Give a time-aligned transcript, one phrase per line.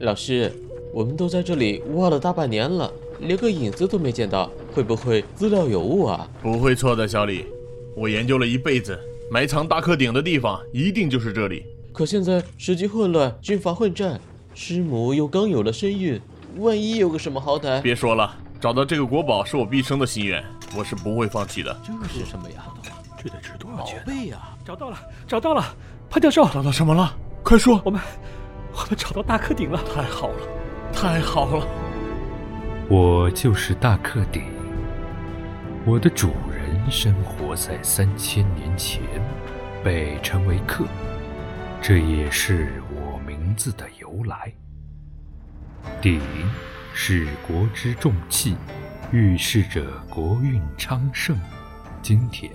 [0.00, 0.52] 老师，
[0.92, 6.28] 我们都在这里挖了大半年了，连个影子都没见到，会不会资料有误啊？
[6.42, 7.46] 不会错的，小李。
[7.96, 8.98] 我研究了一辈子，
[9.30, 11.64] 埋藏大克鼎的地方一定就是这里。
[11.92, 14.20] 可现在时局混乱，军阀混战，
[14.52, 16.20] 师母又刚有了身孕，
[16.58, 17.80] 万一有个什么好歹……
[17.80, 20.44] 别说了，找到这个国宝是我毕生的心愿，
[20.76, 21.74] 我是不会放弃的。
[21.84, 22.66] 这是什么呀？
[23.16, 24.00] 这得值多少钱？
[24.00, 24.38] 宝贝呀！
[24.66, 25.64] 找到了，找到了，
[26.10, 27.16] 潘教授，找到什么了？
[27.44, 27.80] 快说！
[27.84, 28.00] 我们，
[28.76, 29.80] 我们找到大克鼎了！
[29.94, 30.48] 太好了，
[30.92, 31.66] 太好了！
[32.90, 34.42] 我就是大克鼎，
[35.86, 39.00] 我的主人生活在三千年前，
[39.84, 40.84] 被称为克，
[41.80, 44.52] 这也是我名字的由来。
[46.02, 46.20] 鼎
[46.92, 48.56] 是国之重器，
[49.12, 51.38] 预示着国运昌盛。
[52.02, 52.50] 今天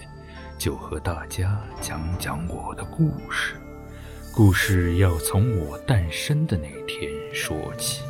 [0.58, 3.56] 就和大家讲讲我的故事。
[4.34, 8.02] 故事要从我诞生的那天说起。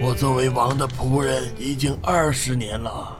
[0.00, 3.18] 我作为王的仆人已经二十年了，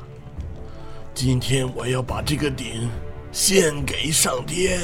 [1.14, 2.88] 今天我要把这个鼎
[3.32, 4.80] 献给上天，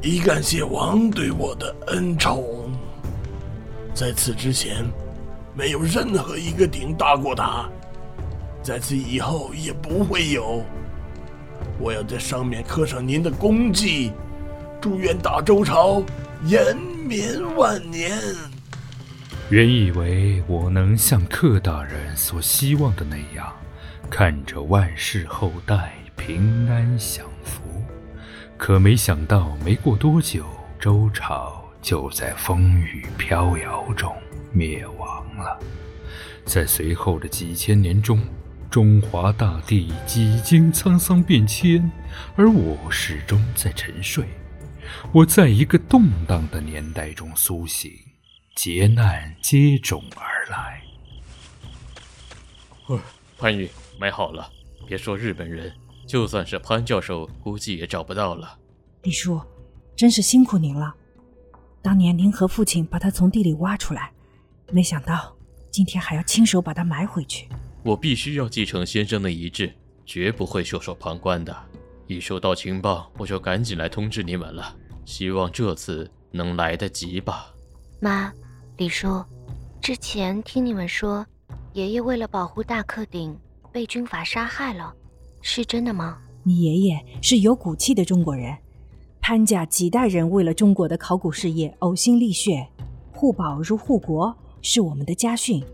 [0.00, 2.72] 以感谢王对我的恩宠。
[3.94, 4.84] 在此之前，
[5.54, 7.68] 没有任何一个鼎大过它，
[8.62, 10.62] 在此以后也不会有。
[11.78, 14.12] 我要在上面刻上您的功绩，
[14.86, 16.00] 祝愿大周朝
[16.44, 16.76] 延
[17.08, 18.16] 绵万年。
[19.50, 23.52] 原以为我能像克大人所希望的那样，
[24.08, 27.82] 看着万世后代平安享福，
[28.56, 30.46] 可没想到没过多久，
[30.78, 34.14] 周朝就在风雨飘摇中
[34.52, 35.58] 灭亡了。
[36.44, 38.20] 在随后的几千年中，
[38.70, 41.90] 中华大地几经沧桑变迁，
[42.36, 44.24] 而我始终在沉睡。
[45.12, 47.90] 我在一个动荡的年代中苏醒。
[48.54, 50.82] 劫难接踵而来。
[53.36, 53.68] 潘宇，
[54.00, 54.50] 买好了。
[54.86, 55.70] 别说日本人，
[56.08, 58.58] 就算是潘教授，估计也找不到了。
[59.02, 59.38] 李叔，
[59.94, 60.94] 真是辛苦您了。
[61.82, 64.10] 当年您和父亲把他从地里挖出来，
[64.72, 65.36] 没想到
[65.70, 67.46] 今天还要亲手把他埋回去。
[67.82, 69.74] 我必须要继承先生的遗志，
[70.06, 71.54] 绝不会袖手旁观的。
[72.06, 74.76] 一收到情报，我就赶紧来通知你们了。
[75.04, 77.54] 希望这次能来得及吧。
[78.00, 78.32] 妈。
[78.78, 79.24] 李叔，
[79.80, 81.26] 之前听你们说，
[81.72, 83.34] 爷爷为了保护大克鼎
[83.72, 84.94] 被军阀杀害了，
[85.40, 86.18] 是真的吗？
[86.42, 88.54] 你爷爷是有骨气的中国人，
[89.22, 92.68] 潘家几代人为了中国的考古事业呕心沥血，
[93.12, 95.64] 护宝如护国是我们的家训。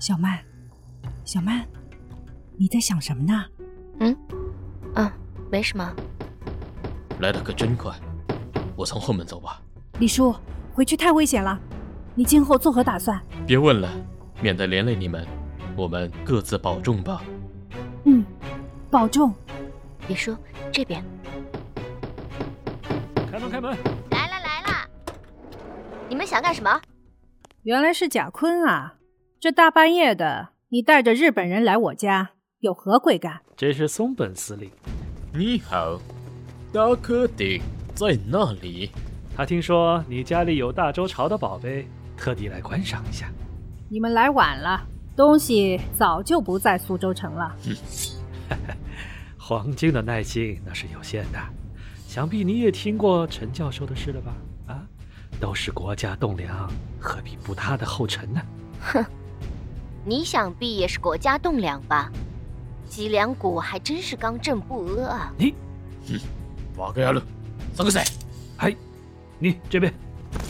[0.00, 0.42] 小曼，
[1.26, 1.66] 小曼，
[2.56, 3.44] 你在想什么呢？
[4.00, 4.16] 嗯，
[4.94, 5.12] 啊，
[5.50, 5.94] 没什么。
[7.20, 7.94] 来的可真快，
[8.76, 9.60] 我从后门走吧。
[9.98, 10.34] 李叔。
[10.74, 11.58] 回去太危险了，
[12.14, 13.18] 你今后作何打算？
[13.46, 13.88] 别问了，
[14.42, 15.26] 免得连累你们。
[15.74, 17.22] 我们各自保重吧。
[18.04, 18.22] 嗯，
[18.90, 19.32] 保重。
[20.06, 20.36] 李叔，
[20.70, 21.02] 这边。
[23.32, 23.70] 开门，开门！
[24.10, 24.88] 来了来了！
[26.10, 26.78] 你们想干什么？
[27.62, 28.96] 原来是贾坤啊！
[29.40, 33.40] 这大半夜的，你带着日本人来我家，有何贵干？
[33.56, 34.70] 这是松本司令。
[35.32, 35.98] 你好，
[36.74, 37.58] 大克鼎
[37.94, 38.90] 在那里？
[39.34, 43.30] 他听说你家里有大周朝的宝贝，特地来观赏一下。
[43.88, 47.56] 你们来晚了，东西早就不在苏州城了。
[49.40, 51.38] 黄金的耐性那是有限的，
[52.06, 54.34] 想必你也听过陈教授的事了吧？
[54.66, 54.86] 啊，
[55.40, 58.42] 都是国家栋梁，何必步他的后尘呢？
[58.80, 59.02] 哼，
[60.04, 62.12] 你想必也是国家栋梁吧？
[62.88, 65.32] 脊梁骨还真是刚正不阿啊！
[65.36, 65.54] 你，
[66.08, 66.20] 嗯，
[66.76, 67.20] 挖个路，
[67.74, 68.02] 三个谁？
[68.56, 68.74] 嗨。
[69.38, 69.92] 你这边，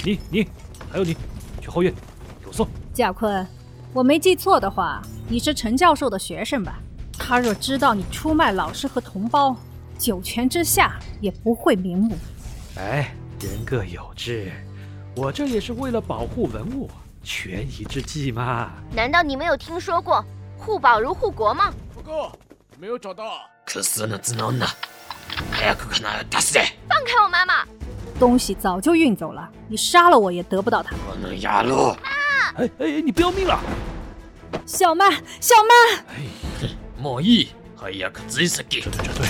[0.05, 0.47] 你你，
[0.89, 1.17] 还有你，
[1.61, 1.93] 去后院，
[2.41, 2.69] 给我送。
[2.95, 3.45] 贾坤，
[3.93, 6.79] 我没记错的话，你是陈教授的学生吧？
[7.19, 9.57] 他若知道你出卖老师和同胞，
[9.99, 12.17] 九泉之下也不会瞑目。
[12.77, 14.53] 哎，人各有志，
[15.17, 16.89] 我这也是为了保护文物，
[17.25, 18.71] 权宜之计嘛。
[18.95, 20.25] 难道你没有听说过
[20.57, 21.75] 护宝如护国吗？
[22.07, 22.33] 报告，
[22.79, 23.41] 没有找到。
[23.67, 24.65] 可是那只能呢？
[25.51, 26.57] 还要看看那大死
[26.89, 27.67] 放开我妈妈！
[28.19, 30.95] 东西早就运走了，你杀了我也得不到它。
[31.09, 31.97] 我能压路。
[32.55, 33.61] 哎哎，你不要命了！
[34.65, 36.05] 小曼，小曼！
[36.09, 36.23] 哎，
[36.97, 38.81] 莫意，还要可自己死给。
[38.81, 39.27] 这对，对。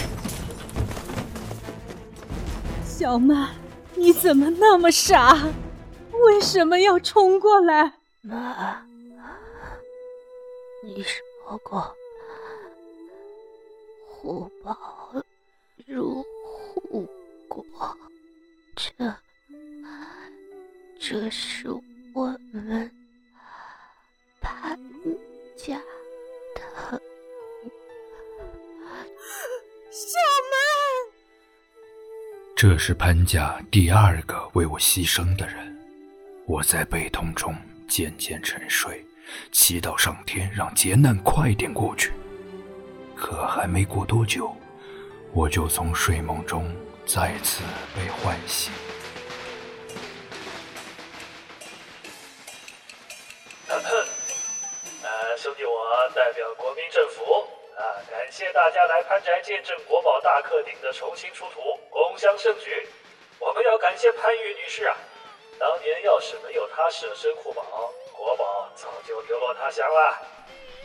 [2.84, 3.55] 小曼，
[3.94, 5.34] 你怎么那么傻？
[6.26, 7.94] 为什么要冲过来？
[8.20, 8.82] 妈，
[10.84, 11.96] 你说过，
[14.18, 14.76] 护宝
[15.86, 16.24] 如
[16.72, 17.06] 护
[17.48, 17.64] 国。
[18.74, 19.14] 这
[20.98, 21.68] 这是
[22.14, 22.90] 我们
[24.40, 24.78] 潘
[25.56, 25.78] 家
[26.54, 27.00] 的
[29.90, 30.18] 小
[30.50, 30.56] 门。
[32.56, 35.78] 这是潘家第二个为我牺牲的人，
[36.46, 37.54] 我在悲痛中
[37.86, 39.06] 渐渐沉睡，
[39.52, 42.12] 祈祷上天让劫难快点过去。
[43.16, 44.54] 可还没过多久，
[45.32, 46.70] 我就从睡梦中
[47.06, 47.62] 再次
[47.94, 48.72] 被唤醒。
[55.02, 57.46] 呃，兄弟，我代表国民政府
[57.78, 61.60] 啊，感谢大家来潘宅见证国宝大克鼎的重新出土，
[61.90, 62.86] 共襄盛举。
[63.38, 64.96] 我们要感谢潘玉女士啊，
[65.58, 67.62] 当年要是没有她舍身护宝，
[68.12, 70.18] 国宝早就流落他乡了。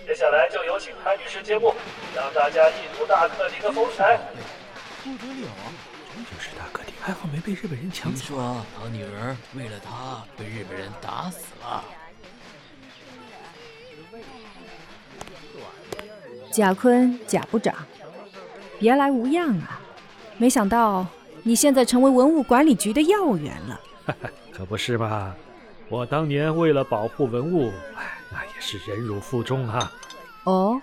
[0.06, 1.75] 接下来就有请潘女士揭幕，
[2.16, 4.19] 让大家一睹大克鼎的风采。
[5.04, 5.72] 不得了啊！
[6.13, 8.19] 真就是大克鼎，还好没被日本人抢走。
[8.19, 11.84] 听说他女儿为了他被日本人打死了。
[16.52, 17.74] 贾坤，贾部长，
[18.78, 19.80] 别来无恙啊！
[20.38, 21.06] 没想到
[21.44, 23.80] 你现在成为文物管理局的要员了。
[24.52, 25.34] 可不是嘛，
[25.88, 29.92] 我当年为了保护文物，哎，那也是忍辱负重啊。
[30.44, 30.81] 哦，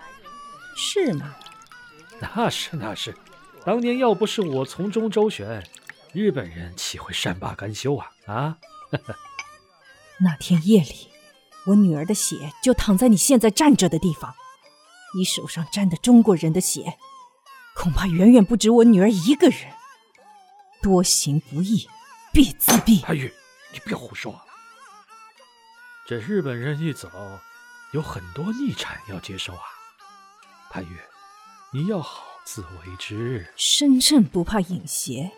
[0.79, 1.35] 是吗？
[2.21, 3.15] 那是那是，
[3.65, 5.69] 当年要不是我从中周旋，
[6.13, 8.13] 日本人岂会善罢甘休啊？
[8.27, 8.59] 啊！
[10.23, 11.11] 那天夜里，
[11.67, 14.35] 我女儿的血就躺在你现在站着的地方。
[15.17, 16.97] 你手上沾的中国人的血，
[17.75, 19.73] 恐怕远远不止我女儿一个人。
[20.81, 21.89] 多行不义
[22.33, 23.05] 必自毙。
[23.07, 23.33] 阿玉，
[23.73, 24.41] 你别胡说。
[26.07, 27.11] 这日本人一走，
[27.93, 29.63] 有很多逆产要接受啊。
[30.71, 30.97] 潘玉，
[31.73, 33.47] 你要好自为之。
[33.57, 35.31] 身正不怕影斜，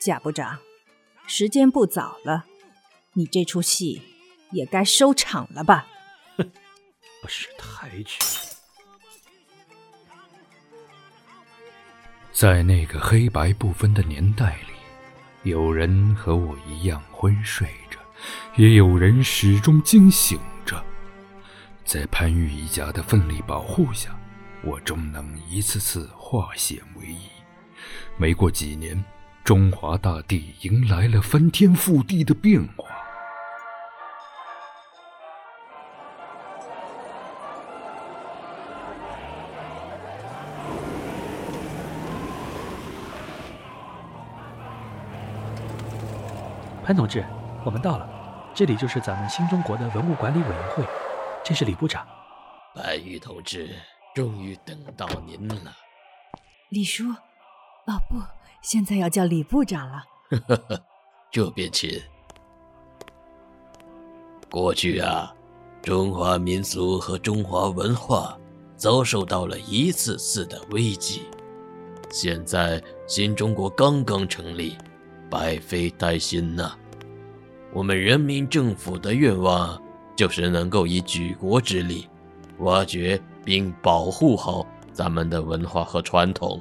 [0.00, 0.58] 贾部长，
[1.26, 2.44] 时间不早了，
[3.12, 4.02] 你这出戏
[4.50, 5.86] 也该收场了吧？
[6.36, 6.50] 哼，
[7.22, 8.18] 不识抬举。
[12.32, 17.98] 在那个黑白不分的年代里，有人和我一样昏睡着，
[18.56, 20.84] 也有人始终惊醒着。
[21.84, 24.17] 在潘玉一家的奋力保护下，
[24.62, 27.28] 我终能一次次化险为夷。
[28.16, 29.02] 没过几年，
[29.44, 32.84] 中华大地迎来了翻天覆地的变化。
[46.84, 47.24] 潘同志，
[47.64, 48.08] 我们到了，
[48.54, 50.84] 这里就是咱们新中国的文物管理委员会，
[51.44, 52.06] 这是李部长。
[52.74, 53.76] 白玉同志，
[54.18, 55.72] 终于等到您了。
[56.70, 58.20] 李叔，哦不，
[58.60, 60.02] 现在要叫李部长了。
[61.30, 62.02] 这边请。
[64.50, 65.32] 过去啊，
[65.82, 68.36] 中华民族和中华文化
[68.74, 71.22] 遭受到了一次次的危机。
[72.10, 74.76] 现在新中国刚刚成立。
[75.30, 76.72] 百废待兴呐！
[77.72, 79.80] 我们人民政府的愿望
[80.16, 82.08] 就是能够以举国之力，
[82.60, 86.60] 挖掘并保护好咱们的文化和传统。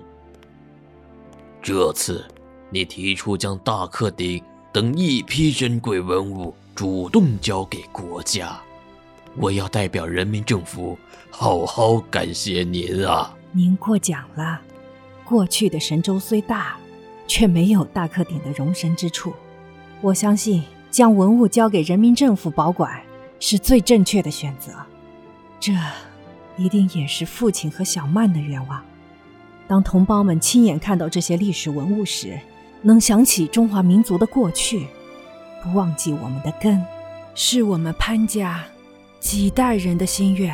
[1.61, 2.25] 这次
[2.69, 4.41] 你提出将大克鼎
[4.71, 8.57] 等一批珍贵文物主动交给国家，
[9.35, 10.97] 我要代表人民政府
[11.29, 13.35] 好好感谢您啊！
[13.51, 14.61] 您过奖了。
[15.25, 16.77] 过去的神州虽大。
[17.29, 19.33] 却没有大克鼎的容身之处。
[19.99, 23.03] 我相信将文物交给人民政府保管
[23.37, 24.71] 是最正确的选择。
[25.59, 25.73] 这
[26.57, 28.83] 一定也是父亲和小曼的愿望。
[29.67, 32.39] 当同胞们亲眼看到这些历史文物时，
[32.81, 34.87] 能想起中华民族的过去，
[35.63, 36.83] 不忘记我们的根，
[37.35, 38.63] 是我们潘家
[39.19, 40.53] 几代人的心愿。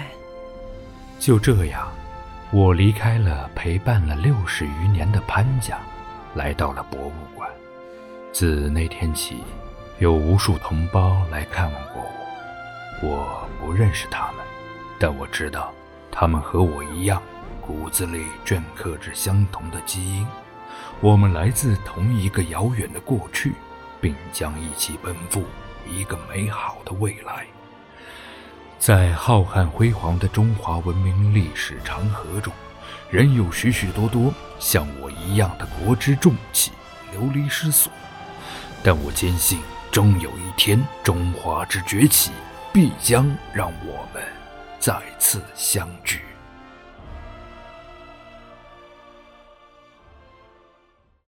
[1.19, 1.87] 就这样，
[2.51, 5.79] 我离开了陪伴了六十余年的潘家。
[6.35, 7.47] 来到了博物馆。
[8.31, 9.37] 自那天起，
[9.99, 12.01] 有无数同胞来看望过
[13.03, 13.07] 我。
[13.07, 14.43] 我不认识他们，
[14.99, 15.71] 但我知道，
[16.13, 17.21] 他们和我一样，
[17.59, 20.25] 骨子里镌刻着相同的基因。
[21.01, 23.53] 我们来自同一个遥远的过去，
[23.99, 25.43] 并将一起奔赴
[25.89, 27.45] 一个美好的未来。
[28.77, 32.53] 在浩瀚辉煌的中华文明历史长河中。
[33.09, 36.71] 仍有许许多多像我一样的国之重器
[37.11, 37.91] 流离失所，
[38.83, 39.59] 但我坚信，
[39.91, 42.31] 终有一天，中华之崛起
[42.71, 44.23] 必将让我们
[44.85, 46.32] 再次相聚。